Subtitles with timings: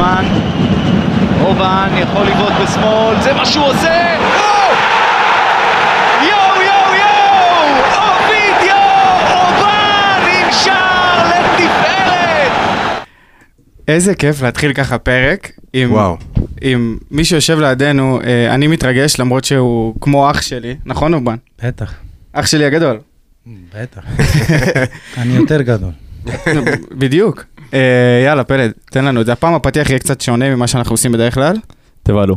[0.00, 0.24] זמן.
[1.40, 4.16] אובן יכול לבעוט בשמאל, זה מה שהוא עושה!
[4.18, 4.74] או!
[6.28, 7.84] יואו יואו יואו!
[7.96, 8.76] אובידיו!
[9.30, 12.52] אובן עם שער לתפארת!
[13.88, 16.16] איזה כיף להתחיל ככה פרק עם, וואו.
[16.60, 21.36] עם מי שיושב לידינו, אה, אני מתרגש למרות שהוא כמו אח שלי, נכון אובן?
[21.64, 21.94] בטח,
[22.32, 22.98] אח שלי הגדול.
[23.74, 24.02] בטח.
[25.18, 25.92] אני יותר גדול.
[26.98, 27.44] בדיוק.
[27.74, 29.32] אה, יאללה פלד, תן לנו את זה.
[29.32, 31.56] הפעם הפתיח יהיה קצת שונה ממה שאנחנו עושים בדרך כלל.
[32.02, 32.36] תבהלו.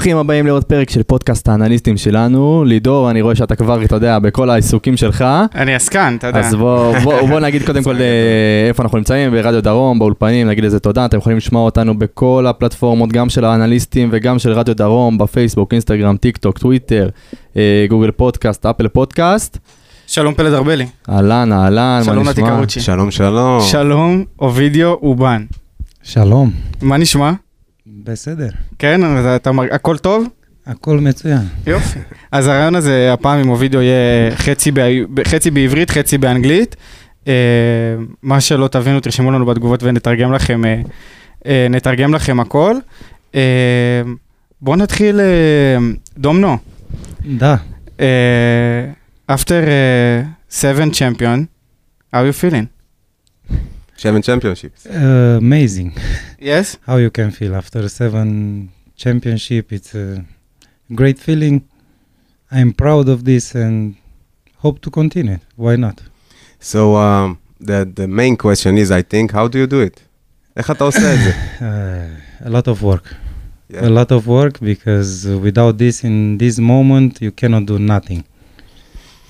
[0.00, 2.64] ברוכים הבאים לעוד פרק של פודקאסט האנליסטים שלנו.
[2.64, 5.24] לידור, אני רואה שאתה כבר, אתה יודע, בכל העיסוקים שלך.
[5.54, 6.40] אני עסקן, אתה יודע.
[6.40, 10.64] אז בוא, בוא, בוא נגיד קודם כל אה, איפה אנחנו נמצאים, ברדיו דרום, באולפנים, נגיד
[10.64, 15.18] לזה תודה, אתם יכולים לשמוע אותנו בכל הפלטפורמות, גם של האנליסטים וגם של רדיו דרום,
[15.18, 17.08] בפייסבוק, אינסטגרם, טיק טוק, טוויטר,
[17.56, 19.58] אה, גוגל פודקאסט, אפל פודקאסט.
[20.06, 20.86] שלום פלד ארבלי.
[21.08, 22.56] אהלן, אהלן, מה שלום נתי נשמע?
[22.56, 22.80] קרוצ'י.
[22.80, 23.60] שלום שלום.
[23.60, 25.44] שלום, אובידיו הובאן.
[26.02, 26.50] שלום,
[26.82, 27.32] מה נשמע?
[28.04, 28.48] בסדר,
[28.78, 29.64] כן, אז אתה מר...
[29.70, 30.28] הכל טוב?
[30.66, 31.42] הכל מצוין.
[31.66, 31.98] יופי.
[32.32, 34.80] אז הרעיון הזה, הפעם עם אובידיו יהיה חצי, ב...
[35.24, 36.76] חצי בעברית, חצי באנגלית.
[37.28, 37.32] אה,
[38.22, 40.80] מה שלא תבינו, תרשמו לנו בתגובות ונתרגם לכם, אה,
[41.46, 42.76] אה, נתרגם לכם הכל.
[43.34, 43.40] אה,
[44.60, 45.78] בואו נתחיל, אה,
[46.18, 46.56] דומנו.
[47.22, 47.56] Da,
[48.00, 48.86] אה,
[49.30, 51.46] after uh, seven champion,
[52.14, 52.79] how you feeling?
[53.99, 54.71] שבן צ'מפיונשיפ.
[54.87, 54.89] uh,
[55.41, 55.89] amazing
[56.39, 56.77] Yes?
[56.87, 58.27] how you can feel after seven
[58.97, 59.71] championship.
[59.71, 60.23] It's a
[60.99, 61.55] great feeling.
[62.51, 63.95] I'm proud of this and
[64.63, 65.39] hope to continue.
[65.55, 65.97] Why not?
[66.71, 67.27] So um,
[67.69, 69.95] the the main question is I think how do you do it?
[70.57, 71.31] איך אתה עושה את זה?
[71.59, 73.05] Uh, a lot of work.
[73.69, 73.87] Yeah.
[73.87, 78.21] A lot of work because uh, without this in this moment you cannot do nothing.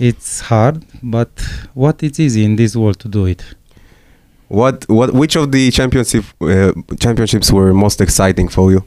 [0.08, 0.78] It's hard,
[1.16, 1.34] but
[1.74, 3.42] what it's easy in this world to do it.
[4.51, 8.85] What what which of the championship uh, championships were most exciting for you?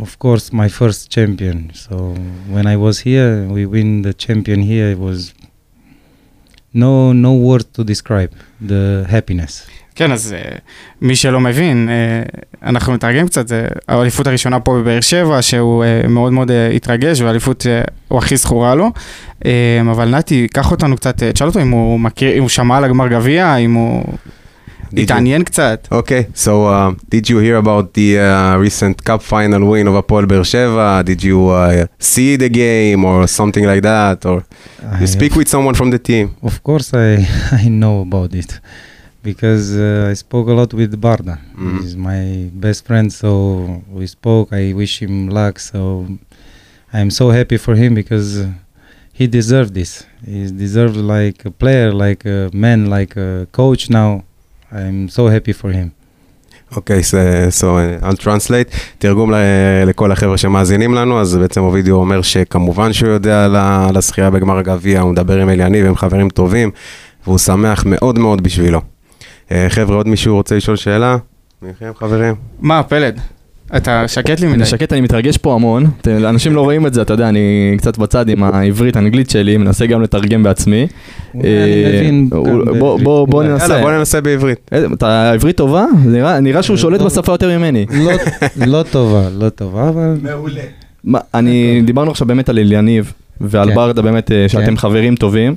[0.00, 2.14] of course my first champion so
[2.48, 5.34] when i was here we win the champion here it was
[6.72, 10.56] no no word to describe the happiness כן, אז אה,
[11.02, 12.22] מי שלא מבין, אה,
[12.68, 17.20] אנחנו נתרגם קצת, זה האליפות הראשונה פה בבאר שבע, שהוא אה, מאוד מאוד אה, התרגש,
[17.20, 18.90] והאליפות שהוא הכי זכורה לו.
[19.44, 22.76] אה, אבל נתי, קח אותנו קצת, אה, תשאל אותו אם הוא מכיר, אם הוא שמע
[22.76, 24.04] על הגמר גביע, אם הוא
[24.96, 25.88] התעניין קצת.
[25.92, 30.26] Okay, so uh, did you hear about the uh, recent cup final win of Apol
[30.26, 31.02] Beersheva?
[31.04, 34.24] Did you uh, see the game or something like that?
[34.24, 34.44] Or
[35.00, 36.26] you speak with someone from the team?
[36.42, 37.08] of course i
[37.62, 38.50] i know about it
[39.28, 41.78] because uh, i spoke a lot with barda Mhm.
[41.82, 42.22] he's my
[42.64, 43.30] best friend so
[43.98, 45.78] we spoke i wish him luck so
[46.96, 48.46] i'm so happy for him because uh,
[49.18, 49.92] he deserved this
[50.32, 53.28] he deserved like a player like a man like a
[53.60, 54.10] coach now
[54.78, 55.88] i'm so happy for him
[56.76, 57.16] אוקיי, so,
[57.60, 58.76] so uh, I'll translate.
[58.98, 59.32] תרגום
[59.86, 63.44] לכל החבר'ה שמאזינים לנו, אז בעצם אובידיו אומר שכמובן שהוא יודע
[63.88, 66.70] על הזכייה בגמר הגביע, הוא מדבר עם אליניב, הם חברים טובים,
[67.26, 68.80] והוא שמח מאוד מאוד בשבילו.
[69.52, 71.16] אה, חבר'ה, עוד מישהו רוצה לשאול שאלה?
[71.62, 72.34] מכם חברים?
[72.60, 73.20] מה, פלד?
[73.76, 74.56] אתה שקט לי מדי.
[74.56, 75.86] אני שקט, אני מתרגש פה המון.
[76.06, 80.02] אנשים לא רואים את זה, אתה יודע, אני קצת בצד עם העברית-אנגלית שלי, מנסה גם
[80.02, 80.86] לתרגם בעצמי.
[81.34, 83.42] אני אה, מבין בוא-.
[83.42, 83.64] ננסה.
[83.64, 84.70] יאללה, בוא ננסה בעברית.
[84.72, 85.84] אה, אתה עברית טובה?
[86.40, 87.06] נראה- שהוא שולט לא.
[87.06, 87.86] בשפה יותר ממני.
[87.90, 88.12] לא,
[88.66, 90.14] לא טובה, לא טובה, אבל
[91.04, 93.74] מה, אני, דיברנו עכשיו באמת על אליניב ועל כן.
[93.74, 94.76] ברדה באמת, שאתם כן.
[94.76, 95.54] חברים טובים.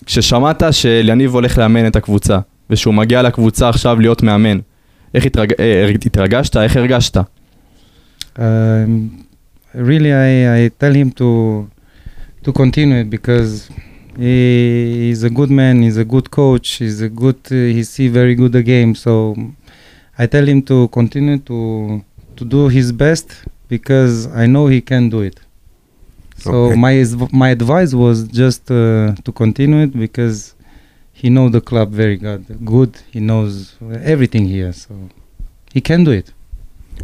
[0.00, 2.38] אה, כששמעת שאליניב הולך לאמן את הקבוצה,
[2.70, 4.58] ושהוא מגיע לקבוצה עכשיו להיות מאמן,
[5.14, 5.52] איך התרג...
[5.60, 6.56] אה, התרגשת?
[6.56, 7.16] איך הרגשת?
[8.36, 9.26] um,
[9.74, 11.70] really I, I tell him to
[12.42, 13.68] to continue it because
[14.16, 18.08] he, he's a good man he's a good coach he's a good uh, he see
[18.08, 19.36] very good the game so
[20.18, 22.04] I tell him to continue to
[22.36, 25.40] to do his best because I know he can do it
[26.44, 26.76] so Okay.
[26.86, 26.94] my
[27.42, 30.38] my advice was just uh, to continue it because
[31.20, 32.42] he know the club very good
[32.74, 33.52] good he knows
[34.14, 34.92] everything here so
[35.74, 36.28] he can do it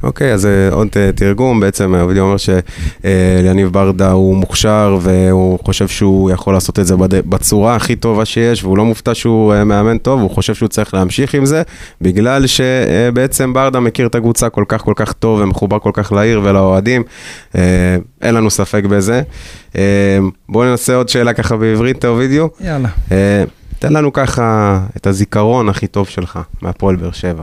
[0.03, 5.89] אוקיי, אז אה, עוד אה, תרגום, בעצם הווידאו אומר שליניב ברדה הוא מוכשר והוא חושב
[5.89, 9.65] שהוא יכול לעשות את זה בד- בצורה הכי טובה שיש והוא לא מופתע שהוא אה,
[9.65, 11.63] מאמן טוב, הוא חושב שהוא צריך להמשיך עם זה
[12.01, 16.41] בגלל שבעצם ברדה מכיר את הקבוצה כל כך כל כך טוב ומחובר כל כך לעיר
[16.45, 17.03] ולאוהדים,
[17.57, 17.61] אה,
[18.23, 19.23] אין לנו ספק בזה.
[19.77, 20.19] אה,
[20.49, 22.65] בואו ננסה עוד שאלה ככה בעברית, אוvidio.
[22.65, 22.89] יאללה.
[23.13, 23.45] אה,
[23.79, 27.43] תן לנו ככה את הזיכרון הכי טוב שלך מהפועל באר שבע.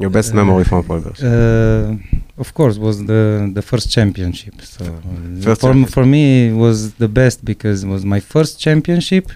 [0.00, 1.96] Your best memory from Paul uh,
[2.42, 4.54] of course, was the the first championship.
[4.62, 5.94] So first for, championship.
[5.96, 9.26] for me, it was the best because it was my first championship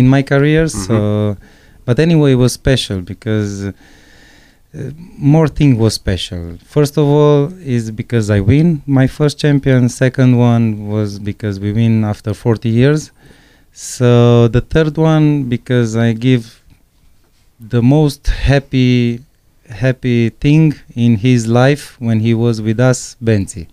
[0.00, 0.64] in my career.
[0.66, 0.86] Mm -hmm.
[0.86, 0.96] So,
[1.86, 4.90] but anyway, it was special because uh,
[5.34, 6.42] more thing was special.
[6.74, 7.38] First of all,
[7.76, 8.66] is because I win
[9.00, 9.88] my first champion.
[9.88, 10.64] Second one
[10.94, 13.12] was because we win after 40 years.
[13.72, 16.62] So the third one because I give
[17.58, 19.20] the most happy
[19.69, 23.67] happy thing in his life when he was with us, Benzi.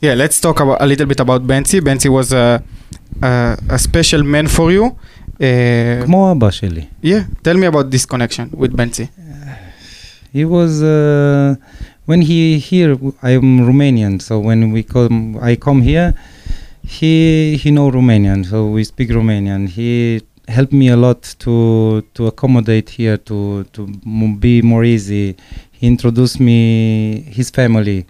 [0.00, 1.80] Yeah, let's talk about, a little bit about Benzi.
[1.80, 2.62] Benzi was a,
[3.22, 4.96] a, a special man for you.
[5.40, 6.84] Uh, כמו אבא שלי.
[7.02, 9.08] yeah, tell me about this connection with Benzi.
[10.32, 11.56] He was uh,
[12.06, 12.92] when he here.
[13.22, 16.14] I'm Romanian, so when we come, I come here.
[16.96, 19.68] He he know Romanian, so we speak Romanian.
[19.68, 23.87] He helped me a lot to to accommodate here, to to
[24.45, 25.35] be more easy.
[25.71, 26.59] He introduced me
[27.37, 28.05] his family,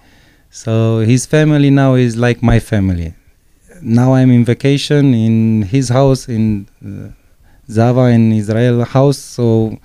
[0.49, 3.13] so his family now is like my family.
[3.81, 7.09] Now I'm in vacation in his house in uh,
[7.69, 9.77] Zava in Israel house, so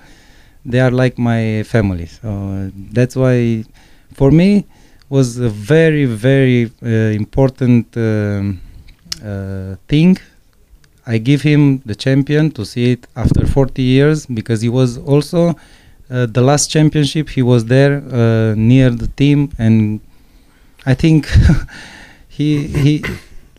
[0.71, 2.07] they are like my family.
[2.07, 3.65] So that's why,
[4.19, 4.67] for me,
[5.09, 6.89] was a very very uh,
[7.23, 8.61] important um,
[9.25, 10.19] uh, thing.
[11.07, 15.55] I give him the champion to see it after 40 years because he was also
[16.11, 17.29] uh, the last championship.
[17.29, 20.01] He was there uh, near the team, and
[20.85, 21.27] I think
[22.29, 23.05] he he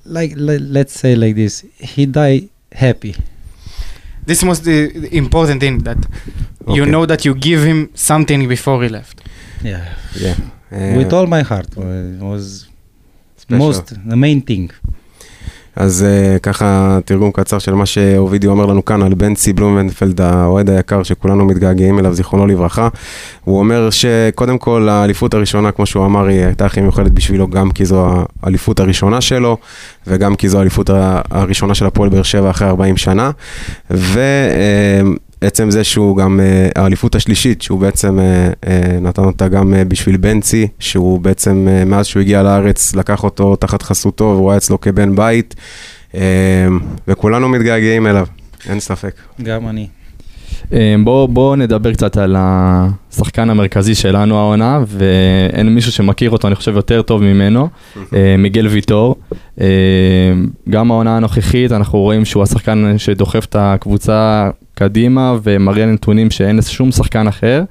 [0.06, 1.64] like le- let's say like this.
[1.80, 3.16] He died happy.
[4.26, 5.98] This was the, the important thing that
[6.68, 9.22] you know that you give him something before he left.
[9.64, 9.86] Yeah.
[10.20, 10.36] Yeah.
[10.72, 12.68] אה, With all my heart, uh, it was
[13.38, 13.66] special.
[13.66, 14.70] most the main thing.
[15.80, 20.70] אז uh, ככה תרגום קצר של מה שאוvidio אומר לנו כאן על בנצי בלומנפלד, האוהד
[20.70, 22.88] היקר שכולנו מתגעגעים אליו, זיכרונו לברכה.
[23.44, 27.72] הוא אומר שקודם כל האליפות הראשונה, כמו שהוא אמר, היא הייתה הכי מיוחדת בשבילו, גם
[27.72, 29.58] כי זו האליפות הראשונה שלו,
[30.08, 30.90] וגם כי זו האליפות
[31.30, 33.32] הראשונה של הפועל באר שבע אחרי 40 שנה.
[35.42, 40.18] ועצם זה שהוא גם, אה, האליפות השלישית, שהוא בעצם אה, אה, נתן אותה גם בשביל
[40.18, 45.16] בנצי, שהוא בעצם, מאז שהוא הגיע לארץ, לקח אותו תחת חסותו, והוא היה אצלו כבן
[45.16, 45.56] בית,
[47.08, 48.28] וכולנו מתגעגעים אליו,
[48.70, 49.16] אין ספק.
[49.44, 49.88] גם אני.
[50.74, 56.56] אה, בואו בוא נדבר קצת על השחקן המרכזי שלנו העונה, ואין מישהו שמכיר אותו, אני
[56.56, 57.68] חושב, יותר טוב ממנו,
[58.14, 59.16] אה, מיגל ויטור.
[59.62, 59.68] אה,
[60.70, 66.92] גם העונה הנוכחית, אנחנו רואים שהוא השחקן שדוחף את הקבוצה קדימה ומראה נתונים שאין שום
[66.92, 67.64] שחקן אחר.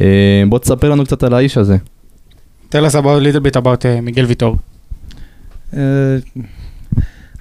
[0.00, 1.76] אה, בוא תספר לנו קצת על האיש הזה.
[2.72, 4.52] Tell us about a little bit about uh, Miguel Vitor.
[5.72, 5.76] Uh,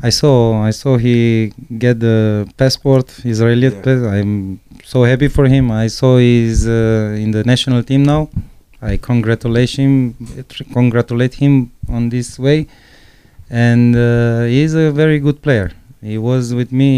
[0.01, 3.81] I saw I saw he get the passport Israeli Yeah.
[3.81, 5.71] pass- I'm so happy for him.
[5.71, 8.29] I saw he's uh, in the national team now.
[8.81, 10.15] I congratulate him
[10.73, 12.67] congratulate him on this way,
[13.49, 15.71] and uh, he's a very good player.
[16.01, 16.91] He was with me.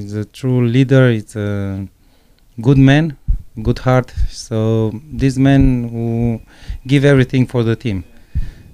[0.00, 1.10] He's a true leader.
[1.10, 1.88] It's a
[2.60, 3.16] good man,
[3.62, 4.12] good heart.
[4.30, 6.40] So this man who
[6.86, 8.04] give everything for the team.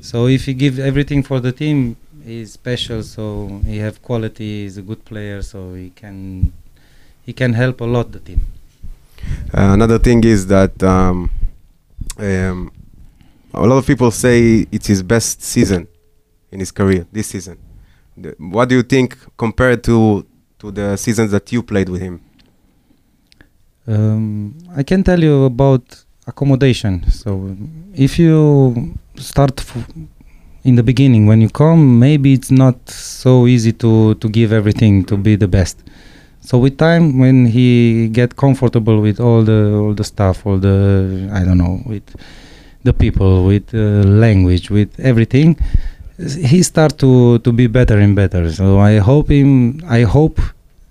[0.02, 3.02] So if he give everything for the team, he's special.
[3.02, 4.62] So he have quality.
[4.62, 5.42] He's a good player.
[5.42, 6.52] So he can
[7.24, 8.40] he can help a lot the team.
[9.52, 11.30] Uh, another thing is that um,
[12.18, 12.72] um,
[13.52, 15.86] a lot of people say it's his best season
[16.50, 17.58] in his career, this season.
[18.16, 20.26] The- what do you think compared to
[20.60, 22.20] to the seasons that you played with him?
[23.86, 27.10] Um, I can tell you about accommodation.
[27.10, 27.56] So
[27.94, 29.64] if you start
[30.64, 35.04] in the beginning when you come, maybe it's not so easy to to give everything
[35.04, 35.82] to be the best.
[36.40, 41.28] So with time, when he get comfortable with all the all the stuff, all the
[41.32, 42.04] I don't know with
[42.82, 45.56] the people, with uh, language, with everything,
[46.18, 48.52] he start to to be better and better.
[48.52, 49.80] So I hope him.
[49.86, 50.40] I hope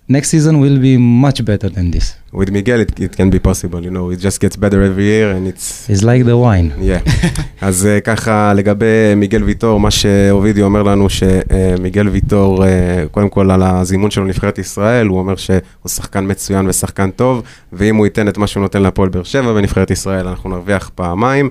[0.09, 2.15] next season will be much better than this.
[2.39, 5.31] With Miguel it, it can be possible, you know, it just gets better every year
[5.35, 5.89] and it's...
[5.89, 6.73] It's like the wine.
[6.79, 7.01] Yeah.
[7.61, 12.67] אז uh, ככה לגבי מיגל ויטור, מה שאובידי אומר לנו שמיגל ויטור, uh,
[13.11, 17.95] קודם כל על הזימון שלו לנבחרת ישראל, הוא אומר שהוא שחקן מצוין ושחקן טוב, ואם
[17.95, 21.49] הוא ייתן את מה שהוא נותן להפועל באר שבע בנבחרת ישראל, אנחנו נרוויח פעמיים.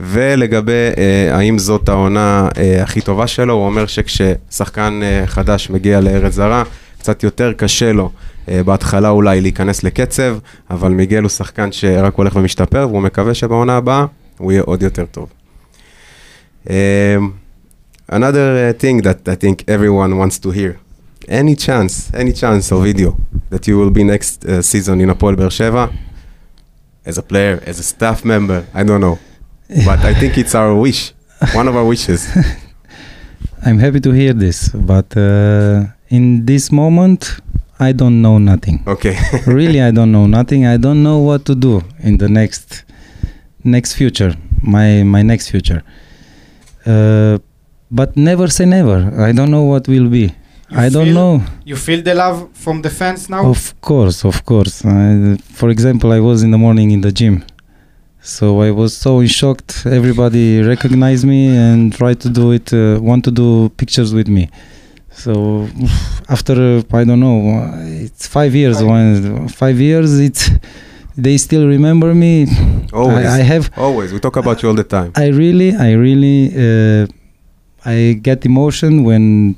[0.00, 6.00] ולגבי uh, האם זאת העונה uh, הכי טובה שלו, הוא אומר שכששחקן uh, חדש מגיע
[6.00, 6.62] לארץ זרה,
[7.04, 8.10] קצת יותר קשה לו
[8.46, 10.36] uh, בהתחלה אולי להיכנס לקצב,
[10.70, 14.06] אבל מיגל הוא שחקן שרק הולך ומשתפר, והוא מקווה שבעונה הבאה
[14.38, 15.28] הוא יהיה עוד יותר טוב.
[16.66, 16.70] Um,
[18.08, 20.78] another uh, thing that I think everyone wants to hear,
[21.28, 23.10] any chance, any chance of video
[23.50, 25.84] that you will be next uh, season in Apol Beer Sheva,
[27.04, 29.18] as a player, as a staff member, I don't know,
[29.88, 31.12] but I think it's our wish,
[31.52, 32.22] one of our wishes.
[33.66, 34.58] I'm happy to hear this,
[34.92, 37.20] but uh, in this moment,
[37.88, 38.76] I don't know nothing.
[38.86, 39.16] Okay.
[39.60, 40.60] really, I don't know nothing.
[40.74, 41.74] I don't know what to do
[42.08, 42.84] in the next
[43.76, 44.32] next future,
[44.74, 45.82] my my next future.
[46.86, 47.38] Uh,
[47.90, 48.98] but never say never.
[49.28, 50.24] I don't know what will be.
[50.70, 51.32] You I don't feel- know.
[51.70, 53.42] You feel the love from the fans now?
[53.56, 54.84] Of course, of course.
[54.84, 57.36] Uh, for example, I was in the morning in the gym.
[58.20, 59.70] So I was so shocked.
[59.86, 64.48] Everybody recognized me and tried to do it, uh, want to do pictures with me.
[65.14, 65.68] So
[66.28, 67.72] after I don't know,
[68.04, 68.80] it's five years.
[68.80, 70.50] Five, when, five years, it's
[71.16, 72.46] they still remember me.
[72.92, 74.12] Always, I, I, have always.
[74.12, 75.12] We talk about you all the time.
[75.16, 77.06] I really, I really, uh,
[77.84, 79.56] I get emotion when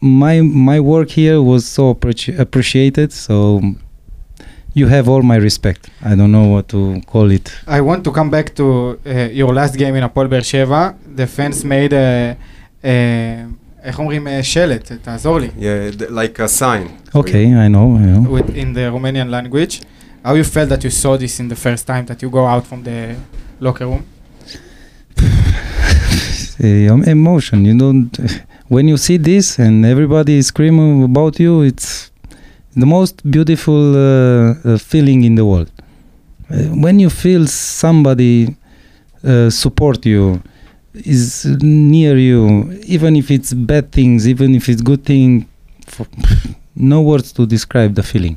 [0.00, 3.12] my my work here was so appreci- appreciated.
[3.12, 3.60] So
[4.74, 5.90] you have all my respect.
[6.02, 7.52] I don't know what to call it.
[7.66, 10.96] I want to come back to uh, your last game in Apol Bersheva.
[11.14, 12.36] The fans made a,
[12.84, 13.46] a
[13.83, 14.91] איך אומרים uh, שלט?
[15.01, 15.47] תעזור לי.
[15.47, 16.87] Yeah, th- like a sign.
[17.11, 17.57] for Okay, you.
[17.57, 17.87] I know.
[17.97, 18.29] I know.
[18.35, 19.81] With, in the Romanian language.
[20.25, 22.65] How you felt that you saw this in the first time that you go out
[22.69, 23.15] from the
[23.65, 24.03] locker room?
[26.59, 27.65] Uh, emotion.
[27.65, 28.09] You don't.
[28.67, 32.11] When you see this and everybody is screaming about you, it's
[32.75, 35.71] the most beautiful uh, uh, feeling in the world.
[36.49, 38.55] Uh, when you feel somebody
[39.23, 40.41] uh, support you,
[40.94, 45.46] is near you, even if it's bad things, even if it's good thing,
[45.88, 46.06] for,
[46.76, 48.36] no words to describe the feeling.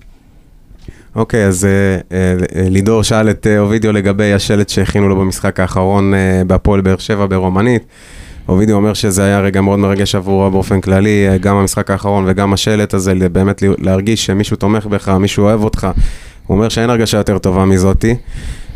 [1.15, 6.41] אוקיי, אז אה, אה, לידור שאל את אובידיו לגבי השלט שהכינו לו במשחק האחרון אה,
[6.47, 7.83] בהפועל באר שבע ברומנית.
[8.47, 12.53] אובידיו אומר שזה היה רגע מאוד מרגש עבורו באופן כללי, אה, גם המשחק האחרון וגם
[12.53, 15.87] השלט הזה, באמת להרגיש שמישהו תומך בך, מישהו אוהב אותך.
[16.47, 18.15] הוא אומר שאין הרגשה יותר טובה מזאתי.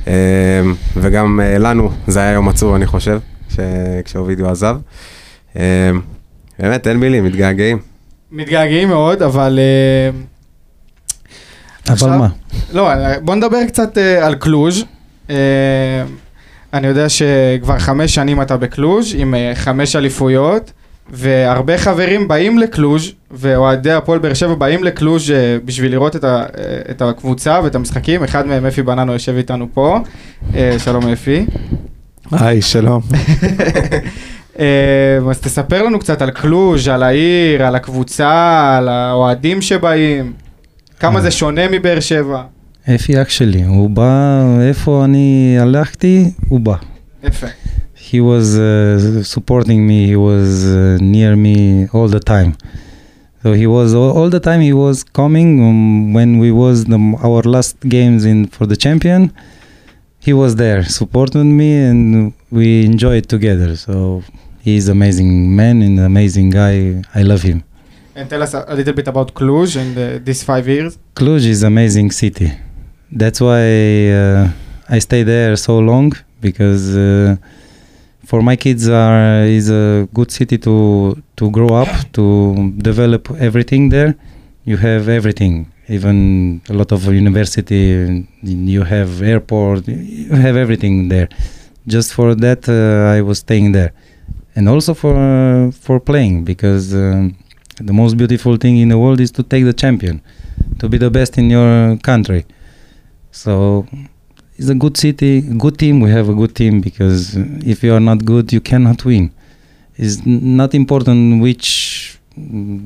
[0.07, 0.13] אה,
[0.97, 3.19] וגם אה, לנו זה היה יום עצוב, אני חושב,
[4.05, 4.77] כשאובידיו עזב.
[5.57, 5.91] אה,
[6.59, 7.79] באמת, אין מילים, מתגעגעים.
[8.31, 9.59] מתגעגעים מאוד, אבל...
[9.59, 10.09] אה,
[11.87, 12.27] אבל עכשיו- מה?
[12.73, 12.89] לא,
[13.23, 14.83] בוא נדבר קצת אה, על קלוז'.
[15.29, 15.35] אה,
[16.73, 20.71] אני יודע שכבר חמש שנים אתה בקלוז' עם אה, חמש אליפויות,
[21.11, 26.37] והרבה חברים באים לקלוז', ואוהדי הפועל באר שבע באים לקלוז' אה, בשביל לראות את, ה,
[26.37, 26.43] אה,
[26.91, 28.23] את הקבוצה ואת המשחקים.
[28.23, 29.99] אחד מהם, אפי בננו, יושב איתנו פה.
[30.55, 31.45] אה, שלום אפי.
[32.31, 33.01] היי, שלום.
[34.59, 40.33] אה, אז תספר לנו קצת על קלוז', על העיר, על הקבוצה, על האוהדים שבאים.
[40.99, 42.41] כמה זה שונה מבאר שבע.
[42.95, 46.75] אפי אח שלי, הוא בא, איפה אני הלכתי, הוא בא.
[47.23, 47.47] יפה.
[48.11, 52.51] he was uh, supporting me he was uh, near me all the time
[53.43, 56.99] so he was all, all the time he was coming um, when we was the,
[57.27, 59.21] our last games in for the champion
[60.19, 64.23] he was there supporting me and we enjoyed together so
[64.61, 67.59] he's an amazing man and amazing guy i love him
[68.19, 70.91] And tell us a, a little bit about Cluj in the, these five years.
[71.15, 72.49] Cluj is amazing city.
[73.21, 73.63] That's why
[74.11, 74.49] uh,
[74.95, 76.11] I stay there so long
[76.41, 77.37] because uh,
[78.25, 79.85] for my kids are is a
[80.17, 80.75] good city to
[81.39, 82.23] to grow up to
[82.89, 84.11] develop everything there.
[84.65, 85.53] You have everything,
[85.89, 88.25] even a lot of university.
[88.43, 89.87] You have airport.
[89.87, 91.29] You have everything there.
[91.87, 93.91] Just for that, uh, I was staying there,
[94.55, 96.93] and also for for playing because.
[96.93, 97.35] Um,
[97.81, 100.21] the most beautiful thing in the world is to take the champion,
[100.79, 102.45] to be the best in your country.
[103.31, 103.87] So
[104.57, 106.01] it's a good city, good team.
[106.01, 109.31] We have a good team because if you are not good, you cannot win.
[109.95, 112.19] It's not important which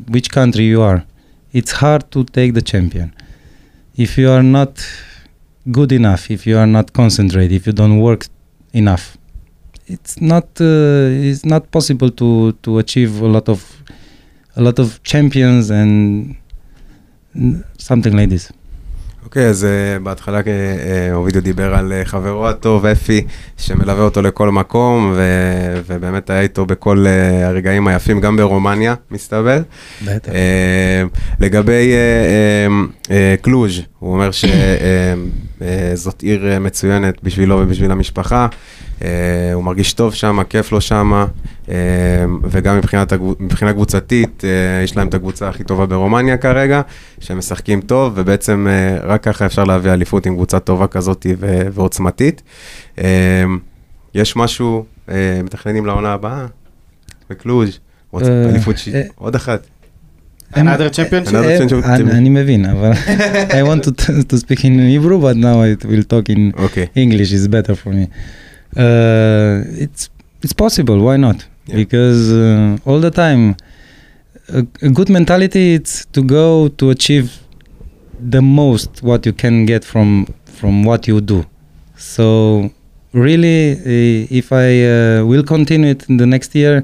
[0.09, 1.05] which country you are.
[1.53, 3.13] It's hard to take the champion.
[3.95, 4.83] If you are not
[5.71, 8.25] good enough, if you are not concentrated, if you don't work
[8.73, 9.17] enough,
[9.85, 13.83] it's not uh, it's not possible to to achieve a lot of
[14.55, 16.35] a lot of champions and
[17.77, 18.51] something like this.
[19.25, 23.21] אוקיי, אז אה, בהתחלה אה, אה, אובידיו דיבר על אה, חברו הטוב, אפי,
[23.57, 29.61] שמלווה אותו לכל מקום, ו- ובאמת היה איתו בכל אה, הרגעים היפים, גם ברומניה, מסתבר.
[30.05, 30.31] בטח.
[30.31, 31.03] אה,
[31.39, 32.67] לגבי אה, אה,
[33.15, 38.47] אה, קלוז', הוא אומר שזאת עיר אה, מצוינת בשבילו ובשביל המשפחה.
[39.03, 41.25] אה, הוא מרגיש טוב שם, כיף לו שם,
[41.69, 41.75] אה,
[42.43, 46.81] וגם מבחינת, מבחינה קבוצתית, אה, יש להם את הקבוצה הכי טובה ברומניה כרגע,
[47.19, 48.67] שהם משחקים טוב, ובעצם
[49.03, 52.41] רק ככה אפשר להביא אליפות עם קבוצה טובה כזאת ו- ועוצמתית.
[54.15, 54.85] יש משהו,
[55.43, 56.45] מתכננים לעונה הבאה?
[57.29, 57.79] בקלוז',
[58.21, 58.87] אליפות ש...
[58.87, 59.67] אה, עוד אחת.
[60.53, 61.29] another championship?
[61.29, 62.11] Another championship.
[62.11, 62.91] אני מבין, אבל
[63.59, 63.91] I want to
[64.29, 66.51] to speak in Hebrew, but now I will talk in.
[66.95, 68.05] English is better for me.
[68.75, 70.09] Uh, it's
[70.41, 70.99] it's possible.
[70.99, 71.45] Why not?
[71.67, 71.75] Yeah.
[71.75, 73.55] Because uh, all the time,
[74.49, 77.39] a, a good mentality it's to go to achieve
[78.19, 81.45] the most what you can get from from what you do.
[81.97, 82.71] So
[83.13, 86.83] really, uh, if I uh, will continue it in the next year,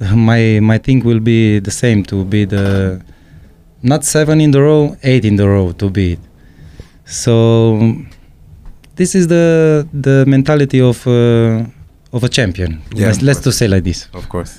[0.14, 3.02] my my thing will be the same to be the
[3.82, 6.20] not seven in the row, eight in the row to be it.
[7.04, 8.04] So
[9.00, 9.46] this is the
[10.06, 12.70] the mentality of uh, of a champion.
[12.94, 14.00] Yeah, let's let's to say like this.
[14.20, 14.52] of course.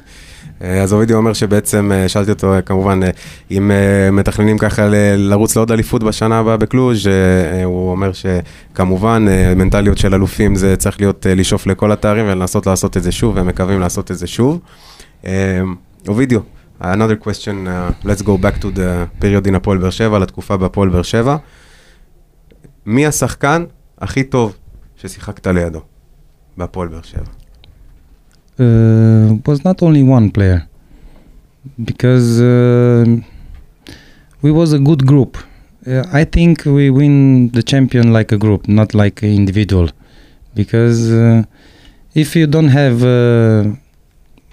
[0.61, 2.99] אה, אז אובידיו אומר שבעצם, אה, שאלתי אותו אה, כמובן,
[3.51, 3.71] אם
[4.11, 7.07] מתכננים ככה לרוץ לעוד אליפות בשנה הבאה בקלוז',
[7.63, 13.03] הוא אומר שכמובן, מנטליות של אלופים זה צריך להיות לשאוף לכל התארים ולנסות לעשות את
[13.03, 14.59] זה שוב, והם מקווים לעשות את זה שוב.
[16.07, 16.39] אובידיו,
[16.81, 20.89] another question, uh, let's go back to the period in הפועל באר שבע, לתקופה בהפועל
[20.89, 21.37] באר שבע.
[22.85, 23.63] מי השחקן
[23.98, 24.56] הכי טוב
[24.96, 25.80] ששיחקת לידו
[26.56, 27.22] בהפועל באר שבע?
[28.58, 30.66] uh, was not only one player
[31.84, 33.04] because uh,
[34.42, 35.36] we was a good group
[35.86, 39.88] uh, i think we win the champion like a group not like an individual
[40.54, 41.42] because uh,
[42.14, 43.64] if you don't have uh,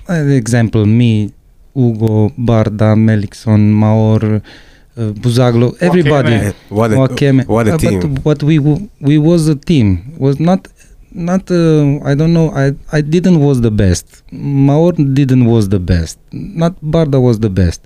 [0.08, 1.32] an example me
[1.74, 4.42] Ugo, Barda, Melikson, Maor,
[4.97, 6.37] uh, Buzaglo, everybody.
[6.69, 7.47] What a, Wakeme.
[7.47, 8.00] what a Uh, team.
[8.00, 10.69] But what we w- we was a team was not
[11.12, 14.07] not uh, I don't know I I didn't was the best.
[14.33, 16.19] Maor didn't was the best.
[16.32, 17.80] Not Barda was the best.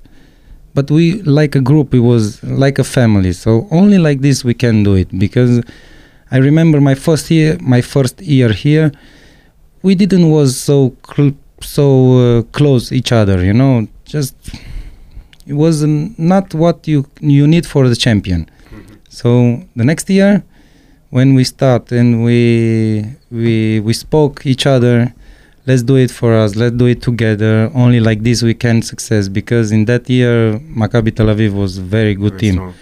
[0.74, 1.94] But we like a group.
[1.94, 3.32] It was like a family.
[3.32, 5.52] So only like this we can do it because
[6.30, 8.92] I remember my first year my first year here.
[9.82, 11.36] We didn't was so cl-
[11.76, 11.84] so
[12.38, 13.44] uh, close each other.
[13.44, 14.34] You know, just
[15.46, 15.82] it was
[16.18, 18.48] not what you you need for the champion.
[19.08, 20.42] So the next year,
[21.10, 25.12] when we start and we we we spoke each other,
[25.66, 26.54] let's do it for us.
[26.56, 27.70] Let's do it together.
[27.74, 31.82] Only like this we can success because in that year Maccabi Tel Aviv was a
[31.82, 32.54] very good Very team.
[32.54, 32.74] strong.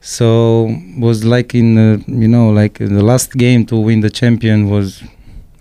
[0.00, 4.70] So was like in uh, you know like the last game to win the champion
[4.70, 5.02] was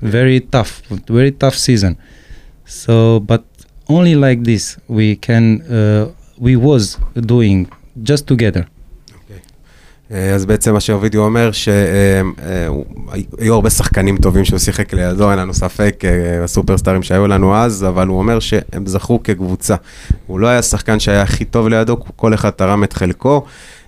[0.01, 1.97] very tough, very tough season.
[2.65, 3.43] So but
[3.89, 7.67] only like this we can uh, we was doing
[8.03, 8.63] just together.
[10.11, 12.73] אה, אז בעצם מה שאובידיו אומר, שהיו
[13.53, 18.07] הרבה שחקנים טובים שהוא שיחק לידו, אין לנו ספק, אה, הסופרסטארים שהיו לנו אז, אבל
[18.07, 19.75] הוא אומר שהם זכו כקבוצה.
[20.27, 23.45] הוא לא היה שחקן שהיה הכי טוב לידו, כל אחד תרם את חלקו.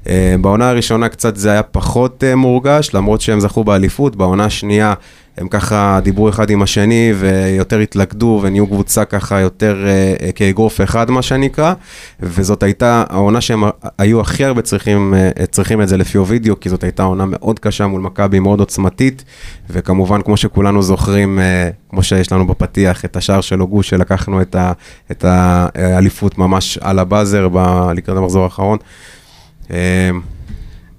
[0.10, 4.94] אה, בעונה הראשונה קצת זה היה פחות אה, מורגש, למרות שהם זכו באליפות, בעונה השנייה
[5.38, 11.12] הם ככה דיברו אחד עם השני ויותר התלכדו ונהיו קבוצה ככה יותר אה, כאגרוף אחד
[11.12, 11.74] מה שנקרא,
[12.20, 13.64] וזאת הייתה העונה שהם
[13.98, 15.14] היו הכי הרבה צריכים,
[15.52, 19.24] צריכים את זה לפי אובידיו, כי זאת הייתה עונה מאוד קשה מול מכבי, מאוד עוצמתית,
[19.70, 21.40] וכמובן כמו שכולנו זוכרים,
[21.90, 24.42] כמו שיש לנו בפתיח, את השער של הוגו שלקחנו
[25.12, 25.26] את,
[25.76, 27.48] האליפות ממש על הבאזר
[27.96, 28.78] לקראת המחזור האחרון.
[29.72, 30.10] אה,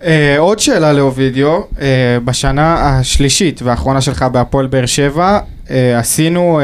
[0.03, 5.39] אה, עוד שאלה לאובידיו, אה, בשנה השלישית והאחרונה שלך בהפועל באר שבע,
[5.71, 6.61] אה, עשינו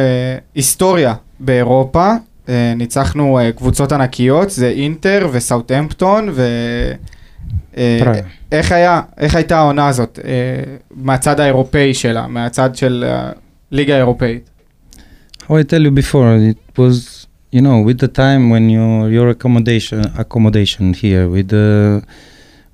[0.55, 2.13] היסטוריה באירופה,
[2.77, 6.43] ניצחנו קבוצות ענקיות, זה אינטר וסאוטהמפטון, ו...
[7.77, 8.25] אה, פראג.
[8.53, 10.19] איך היה, איך הייתה העונה הזאת,
[10.91, 13.05] מהצד האירופאי שלה, מהצד של
[13.73, 14.51] הליגה האירופאית?
[15.41, 17.14] How I tell you before, it was
[17.55, 22.03] you know with the time when you your accommodation accommodation here with the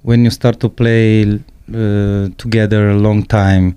[0.02, 1.40] when you start to play
[1.74, 3.76] uh, together a long time,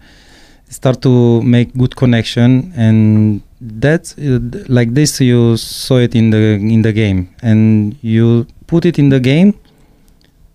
[0.69, 6.55] start to make good connection and that's uh, like this you saw it in the
[6.75, 9.53] in the game and you put it in the game.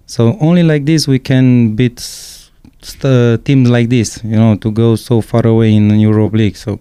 [0.07, 4.97] So only like this we can beat st- teams like this, you know, to go
[4.97, 6.57] so far away in Europe League.
[6.57, 6.79] So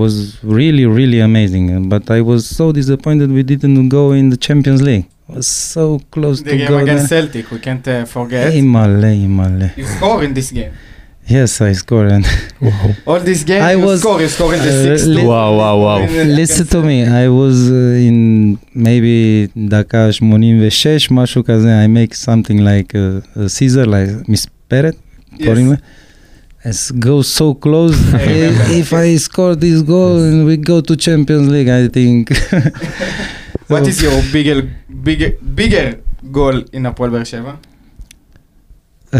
[0.00, 0.14] was
[0.58, 4.80] really really amazing Uh, but i was so disappointed we didn't go in the champions
[4.88, 7.22] league was so close The to game go against there.
[7.22, 8.52] Celtic, we can't uh, forget.
[8.62, 9.66] Imale, Imale.
[9.80, 10.72] You score in this game.
[11.36, 12.08] Yes, I scored.
[12.16, 12.24] And
[13.06, 15.06] All this game, I you was- score, you score in the Uh, sixth.
[15.16, 16.00] li- וואו, וואו, וואו.
[16.40, 18.18] listen to me, I was uh, in
[18.76, 19.16] maybe
[19.68, 24.94] דקה 86, משהו כזה, I make something like a, a Caesar, like מספרת,
[25.44, 25.76] קוראים לה.
[26.63, 27.97] as go so close.
[28.13, 32.29] Eh, if I score this goal and we go to Champions League, I think.
[33.67, 34.69] what is your bigger,
[35.03, 37.59] bigger, bigger goal in Apollon Beersheba?
[39.13, 39.17] I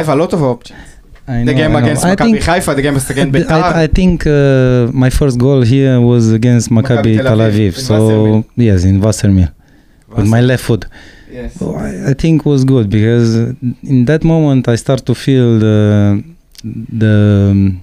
[0.00, 0.78] have a lot of options.
[1.26, 2.16] I the know, game I against know.
[2.16, 3.62] Maccabi Haifa, the game against Betar.
[3.62, 7.76] I, I think uh, my first goal here was against Maccabi, Maccabi Tel Aviv.
[7.76, 9.52] so yes, in Wassermil,
[10.08, 10.86] Wassermil, with my left foot.
[11.30, 13.36] Yes, I, I, think was good because
[13.84, 16.24] in that moment I start to feel the
[16.62, 17.82] the um,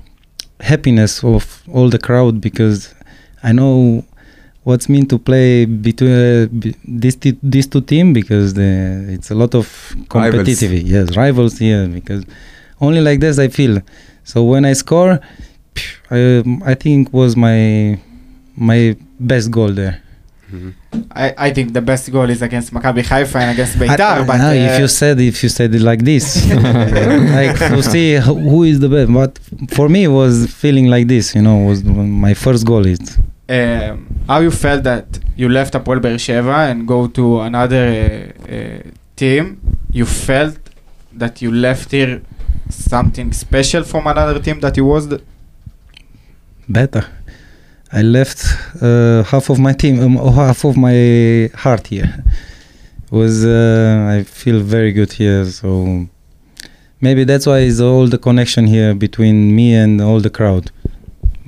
[0.60, 2.94] happiness of all the crowd because
[3.44, 4.06] I know
[4.64, 9.32] what's mean to play between uh, be, these t- these two teams because the, it's
[9.32, 12.26] a lot of competitive yes rivals here because
[12.82, 13.82] only like this I feel.
[14.24, 15.20] So when I score
[16.10, 18.00] I, I think was my
[18.56, 20.02] my best goal there
[21.12, 24.26] I, I think the best goal is against Maccabi Haifa and against Beitar.
[24.26, 28.16] But no, uh, if you said if you said it like this, like to see
[28.16, 29.12] who is the best.
[29.14, 29.40] But
[29.76, 31.36] for me, it was feeling like this.
[31.36, 32.86] You know, was my first goal.
[32.86, 33.18] It.
[33.50, 38.82] Um, how you felt that you left Apol Beersheva and go to another uh, uh,
[39.16, 39.60] team?
[39.92, 40.60] You felt
[41.14, 42.22] that you left here
[42.70, 45.08] something special from another team that you was.
[45.08, 45.22] The?
[46.70, 47.06] Better.
[47.92, 48.44] I left
[48.82, 52.24] uh, half of my team, um, half of my heart here.
[53.12, 55.46] Was uh, I feel very good here.
[55.46, 56.08] So
[57.00, 60.70] maybe that's why is all the connection here between me and all the crowd.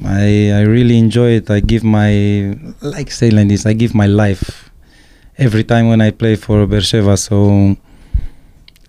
[0.05, 1.49] I I really enjoy it.
[1.49, 3.65] I give my like say like this.
[3.65, 4.69] I give my life
[5.37, 7.17] every time when I play for Bersheva.
[7.17, 7.75] So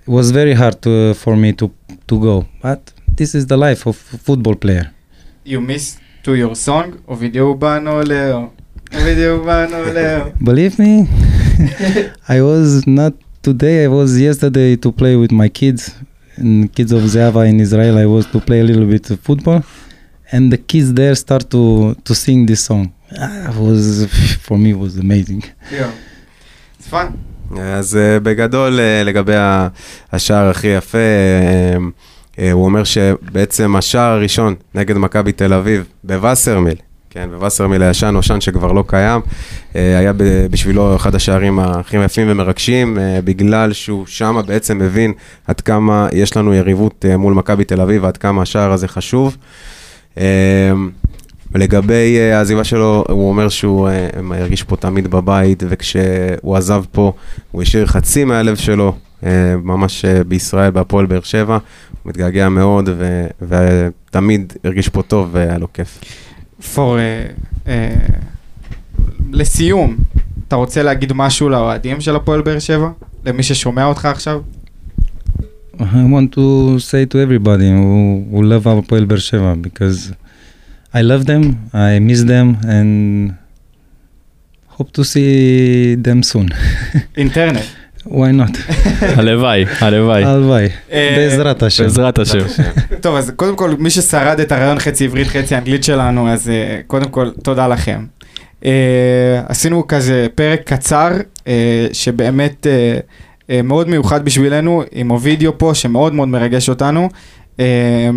[0.07, 1.73] it was very hard to, for me to
[2.07, 4.93] to go, but this is the life of a football player.
[5.45, 8.53] you miss to your song, Ovidio Urbano Leo,
[8.93, 10.33] Ovidio Urbano Leo.
[10.41, 11.09] Believe me,
[12.29, 13.85] I was not today.
[13.85, 15.95] I was yesterday to play with my kids,
[16.37, 17.99] and kids of Zava in Israel.
[17.99, 19.63] I was to play a little bit of football,
[20.31, 22.93] and the kids there start to to sing this song.
[23.19, 24.07] Ah, was
[24.43, 25.43] for me was amazing.
[25.73, 25.93] Yeah.
[26.79, 27.19] It's fun.
[27.59, 29.33] אז uh, בגדול, uh, לגבי
[30.13, 32.10] השער הכי יפה, uh, uh,
[32.53, 36.74] הוא אומר שבעצם השער הראשון נגד מכבי תל אביב בווסרמיל,
[37.11, 40.12] כן, בווסרמיל הישן, נושן שכבר לא קיים, uh, היה
[40.50, 45.12] בשבילו אחד השערים הכי יפים ומרגשים, uh, בגלל שהוא שמה בעצם מבין
[45.46, 49.37] עד כמה יש לנו יריבות מול מכבי תל אביב ועד כמה השער הזה חשוב.
[50.14, 50.20] Uh,
[52.33, 53.88] העזיבה שלו, הוא אומר שהוא
[54.31, 57.12] הרגיש פה תמיד בבית, וכשהוא עזב פה,
[57.50, 58.94] הוא השאיר חצי מהלב שלו,
[59.63, 61.55] ממש uh, בישראל, בהפועל באר שבע.
[61.55, 66.01] הוא מתגעגע מאוד, ו- ותמיד הרגיש פה טוב והיה לו כיף.
[66.61, 67.69] for, uh, uh,
[69.33, 69.97] לסיום,
[70.49, 72.89] אתה רוצה להגיד משהו לאוהדים של הפועל באר שבע?
[73.27, 74.41] למי ששומע אותך עכשיו?
[75.81, 80.13] I want to say to everybody who, who love our Poel Beersheva because
[80.93, 83.35] I love them, I miss them, and
[84.67, 86.49] hope to see them soon.
[87.17, 87.61] אינטרנט.
[88.07, 88.59] Why not?
[89.19, 90.25] הלוואי, הלוואי.
[90.25, 91.83] הלוואי, אה, בעזרת השם.
[91.83, 92.39] בעזרת השם.
[93.01, 96.51] טוב, אז קודם כל, מי ששרד את הרעיון חצי עברית, חצי אנגלית שלנו, אז uh,
[96.87, 98.05] קודם כל, תודה לכם.
[98.63, 98.65] Uh,
[99.49, 101.11] עשינו כזה פרק קצר,
[101.93, 102.67] שבאמת
[103.65, 107.09] מאוד מיוחד בשבילנו, עם אוvidio פה, שמאוד מאוד מרגש אותנו.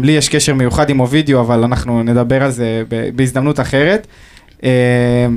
[0.04, 4.08] לי יש קשר מיוחד עם אוvidio, אבל אנחנו נדבר על זה ב- בהזדמנות אחרת.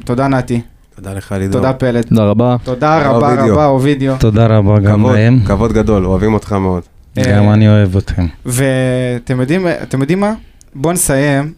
[0.05, 0.61] תודה נתי,
[0.97, 1.61] תודה לך, לידור.
[1.61, 2.05] תודה פלד.
[2.09, 2.57] תודה רבה.
[2.65, 3.55] תודה תודה, רבה אובידיו.
[3.55, 4.21] רבה אוvidio.
[4.21, 6.83] תודה רבה גם להם, כבוד גדול, אוהבים אותך מאוד.
[7.17, 8.27] גם אה, אני אוהב אתכם.
[8.47, 10.33] ואתם יודעים, אתם יודעים מה?
[10.75, 11.53] בואו נסיים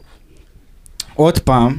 [1.14, 1.77] עוד פעם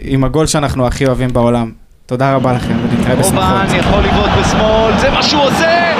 [0.00, 1.70] עם הגול שאנחנו הכי אוהבים בעולם.
[2.06, 3.44] תודה רבה לכם ונתראה בשמחות.
[3.44, 5.91] אובן יכול לבעוט בשמאל, זה מה שהוא עושה!